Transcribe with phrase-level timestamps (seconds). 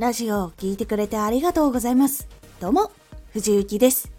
[0.00, 2.26] ラジオを聴いてくれてありがとうございます。
[2.58, 2.90] どうも、
[3.34, 4.10] 藤幸です。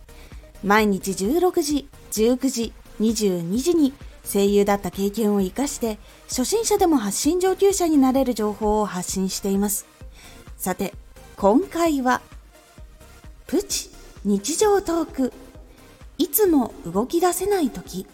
[0.63, 3.91] 毎日16時、19時、22時に
[4.23, 5.97] 声優だった経験を活かして、
[6.28, 9.88] 初心者でも発信上級者になれる情報を発信しています。
[10.56, 10.94] さて、
[11.35, 12.21] 今回は、
[13.48, 13.89] プチ
[14.24, 15.34] 日常トーク。
[16.20, 18.05] いつも動き出せない時。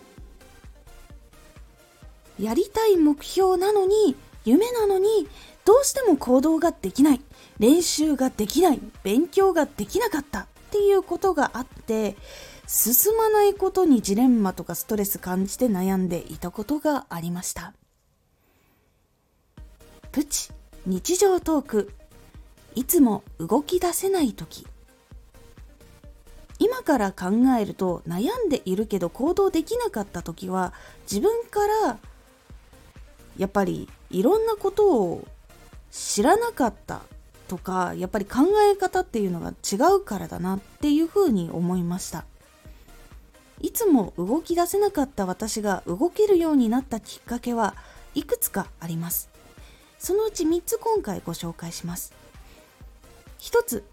[2.39, 4.15] やりたい目標なのに、
[4.45, 5.27] 夢なのに、
[5.67, 7.21] どうしても行動ができない。
[7.59, 8.79] 練習ができない。
[9.03, 10.43] 勉強ができなかった。
[10.43, 12.15] っていうことがあって、
[12.67, 17.73] 進まないことにジレンマとかストレス感じて悩んでいたことがありました。
[20.13, 20.53] プチ
[20.85, 21.91] 日常トーク。
[22.73, 24.65] いつも動き出せない時。
[26.59, 27.25] 今から考
[27.59, 31.97] えると悩んでいるけど行動できなかった時は自分から
[33.37, 35.27] やっぱりいろんなことを
[35.97, 37.01] 知らなかった
[37.47, 42.25] とかやっぱり考え方っていうのが違うからだなっていうふうに思いました。
[43.59, 47.73] いつも動き出せなかった私が動けるようになったきっかけは
[48.13, 49.29] いくつかあります。
[49.97, 52.13] そのうち3つ今回ご紹介します。
[53.39, 53.83] 1つ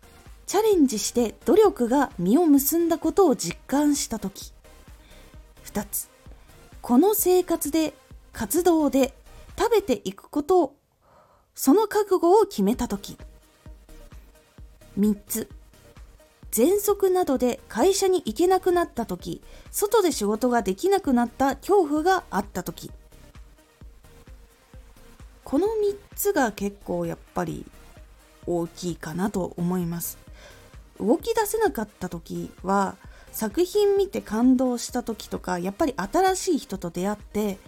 [0.47, 4.53] チャレンジして努力が実を結んだことを実感した時。
[5.65, 6.11] 2つ
[6.83, 7.95] この生活で
[8.35, 9.15] 活動で
[9.59, 10.77] 食べていくことを
[11.55, 13.17] その覚悟を決めた時。
[14.99, 15.49] 3つ。
[16.51, 19.43] 喘息などで会社に行けなくなった時。
[19.71, 22.91] 外で仕事ができなくなった恐怖があった時。
[25.45, 25.71] この3
[26.17, 27.67] つが結構やっぱり
[28.47, 30.19] 大きいかなと思います。
[31.01, 32.97] 動き出せなかった時は
[33.33, 37.59] 作品見て感動した時とかやっぱり新しい人と出会って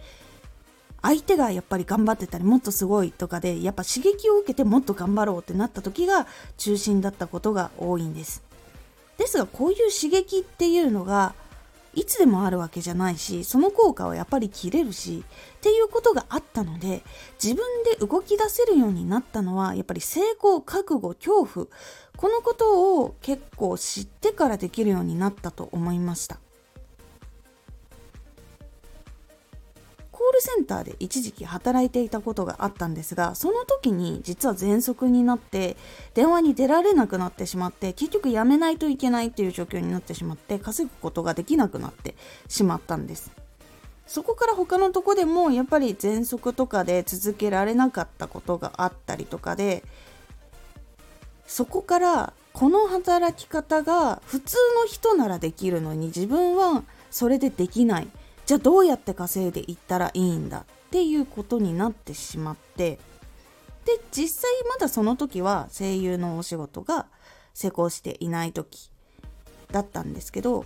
[1.06, 6.26] 相手がやっぱり頑張ってたりもっとすごいとかでやっぱ刺激を受けてもっと頑張ろうってなった時が
[6.56, 8.42] 中心だったことが多いんです。
[9.16, 11.34] ですがこういう刺激っていうのが
[11.94, 15.24] いつでもあるわけじゃないしその効果はやっぱり切れるし
[15.58, 17.02] っていうことがあったので
[17.42, 21.66] 自分で動き出せるようになったのはやっぱり成功覚悟恐怖
[22.16, 26.38] このことを結構知ってからできるようになったと思いました。
[30.36, 35.76] ルセンターで一時期働いていたことがあったんですがその時に実は喘息になって
[36.14, 42.14] 電話に出られなくなってしまって結局辞めないといけないっていう状況になってしまって稼ぐことができなくなって
[42.48, 43.32] しまったんです。
[44.06, 49.82] そこから他のとこでもやっぱり喘息とかで続けられなかったことがあったりとかで
[51.44, 58.08] そこからこの働き方が普通の人ならできるのに自分はそれでできない。
[58.46, 62.98] じゃあどうやって稼いでいったらいいんだっていうことになってしまって
[63.84, 67.06] で実際まだその時は声優のお仕事が
[67.54, 68.90] 成功していない時
[69.72, 70.64] だったんですけど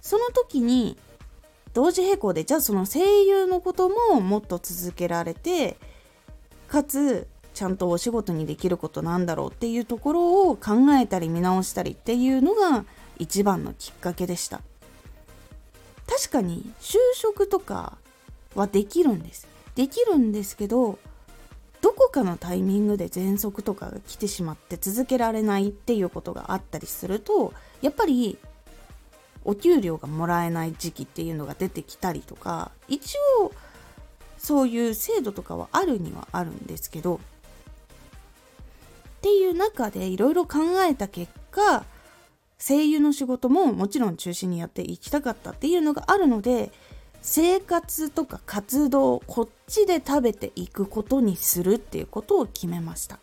[0.00, 0.96] その時に
[1.74, 5.76] 同時並行でじゃあその声優のことももっと続けられて
[6.68, 12.84] かつちゃんとお仕事にできることなんだろうっていうところを考えたり見直したりっていうのが
[13.18, 14.62] 一番のきっかけでした。
[16.10, 17.96] 確かに就職とか
[18.56, 19.46] はできるんです。
[19.76, 20.98] できるんですけど
[21.80, 28.36] どこかのタイミングで喘息とかが来てしまって続けられないっていうことがあったりするとやっぱり
[29.44, 33.52] お給料がもらえない時期っていうのが出てきたりとか一応
[34.36, 37.18] そういう制度とかはあるにはあるんですけどっ
[39.22, 41.84] ていう中でいろいろ考えた結果
[42.60, 46.70] 声優の仕事ももちろん中心にやっていきたかったっていうのがあるので
[47.22, 53.18] 生活とか活動こっちで食べていくことにするっていうことを決めました。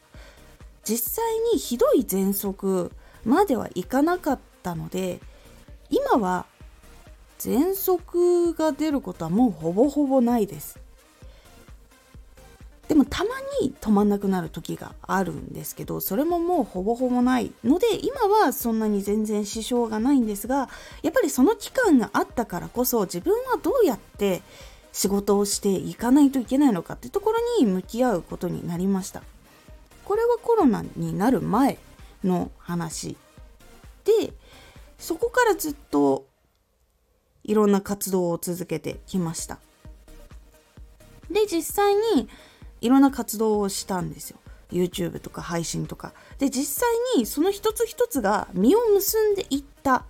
[0.83, 2.91] 実際にひどい喘息
[3.25, 5.19] まではいかなかったので
[5.89, 6.45] 今は
[7.39, 10.79] 喘息が出ることはもうほぼほぼないです。
[12.87, 13.29] でもたま
[13.61, 20.69] に止まんなくなる時があるんですけどそれももうほぼほぼないので今はそんなに全然支障がないんですが
[21.03, 24.41] やっぱりその期間があったからこそ自分はどうやって
[24.93, 29.21] 仕事をしていかないといけないのかってところに向き合うことになりました。
[30.05, 31.77] これはコロナになる前
[32.23, 33.17] の話
[34.05, 34.33] で
[34.97, 36.25] そこからずっと
[37.43, 39.59] いろんな活動を続けてきました。
[41.29, 42.29] で実際に
[42.81, 44.37] いろんな活動をしたんですよ。
[44.71, 46.13] YouTube とか配信とか。
[46.39, 50.03] で実際にその一つ一つが実を結んでいった。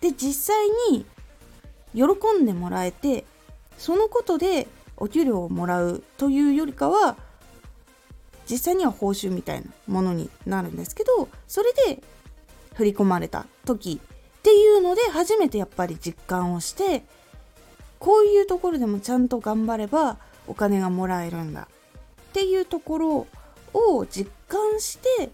[0.00, 1.06] で実際に
[1.94, 2.02] 喜
[2.40, 3.24] んでもらえて
[3.78, 4.66] そのことで
[4.96, 7.16] お給料をもらうというよりかは
[8.50, 12.02] 実際には報酬みたいなものになるんですけどそれで
[12.74, 17.04] 振り込まれた時っていうので初めてやっぱり実感をして
[17.98, 21.68] こういうところでもちゃんと頑張ればお金がもらえるんだ。
[22.30, 23.26] っていうところ
[23.72, 25.30] を実感して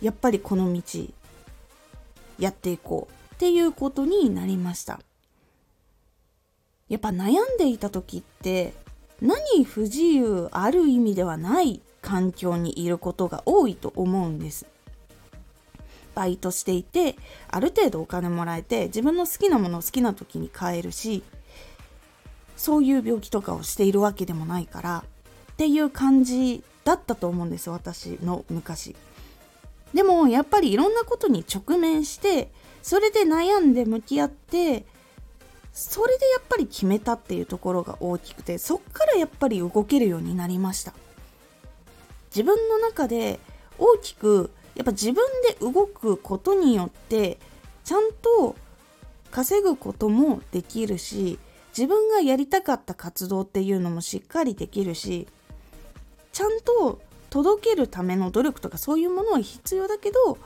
[0.00, 0.82] やっぱりこの道
[2.38, 3.14] やっていこう。
[3.34, 5.00] っていうことになりました。
[6.88, 8.72] やっぱ悩んでいた時って
[9.20, 14.66] 何不自由ある意味ではない環境にいることが多いと思うんです。
[16.14, 17.16] バイトしていて
[17.48, 21.24] ある程度お金もらえて自分の好きなものを好きな時に買えるし
[22.56, 25.04] そういう病気とかをしているわけでもないから
[25.52, 28.96] っていう感じだったと思うんです私の昔。
[29.92, 32.50] でもやっぱりいろんなことに直面して
[32.82, 34.84] それで悩んで向き合って
[35.72, 40.92] それでやっぱり決めたっていうところが大きくてそっからやっぱり動けるようになりました。
[42.34, 43.38] 自分の中で
[43.78, 47.38] 大きくやっぱ自分で動くことによって
[47.84, 48.56] ちゃんと
[49.30, 51.38] 稼ぐこともできるし
[51.76, 55.26] 自分がやりたかった活動っていうのもしっかりできるし
[56.32, 57.00] ちゃんと
[57.30, 60.38] 届けるための努力とかそういうものは必要だけど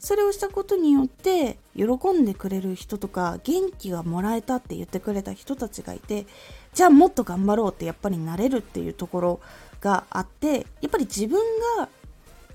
[0.00, 6.26] それをしたことによって喜んでくれる人とか元気がもらえたって言ってくれた人たちがいて
[6.74, 9.40] じゃあもっと頑張ろうってやっぱりなれるっていうところ
[9.80, 11.40] があってやっぱり自分
[11.78, 11.88] が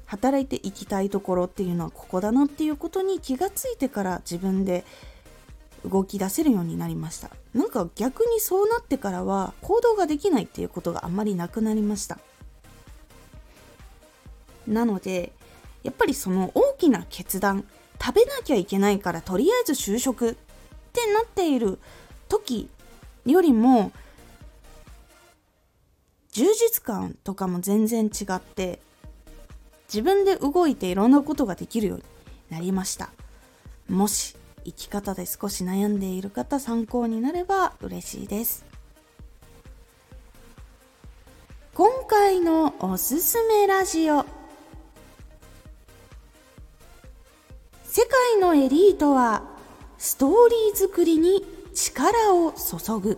[0.05, 4.83] 働いていきたいところっていうのはここだなっていうことに気がついてから自分で
[5.85, 7.29] 動き出せるようになりました。
[7.53, 12.19] なんか逆にそうなってからは行動ができないっていうことがあんまりなくなりました。
[14.67, 15.31] なので
[15.83, 17.65] やっぱりその大きな決断
[17.99, 20.35] 食べなきゃいけないからとりあえず就職っ
[20.93, 21.79] てなっている
[22.27, 22.69] 時
[23.25, 23.91] よりも
[26.31, 28.79] 充実感とかも全然違って
[29.87, 32.03] 自分で動いていろんなことができるように
[32.49, 33.09] なりました。
[33.89, 34.35] もし
[34.65, 38.65] 生き方で少し悩んでいる方参考になれば嬉しいです。
[41.73, 44.25] 今回のおすすめラジオ。
[47.83, 49.43] 世界のエリートは
[49.97, 53.17] ストーリー作りに力を注ぐ。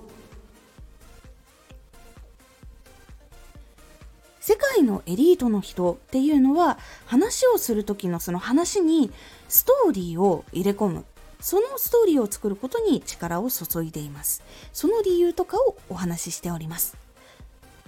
[4.39, 9.11] 世界のエリートの人っていうのは話をする時のその話に
[9.47, 11.05] ストーリーを入れ込む。
[11.41, 14.43] そのストーリーを作ることに力を注いでいます。
[14.71, 16.95] その理由とかをお話ししております。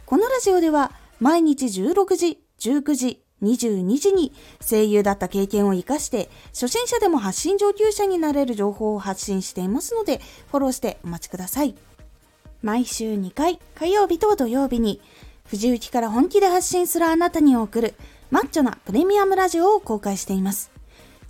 [0.06, 11.76] このラジオでは毎日16時19時22時に声優だった経験を活かして初心者でも発信上級者になれる情報を発信していますのでフォローしてお待ちください。
[12.62, 15.02] 毎週2回火曜日と土曜日に
[15.46, 17.94] 藤雪から本気で発信するあなたに送る
[18.32, 20.73] マッチョなプレミアムラジオを公開しています。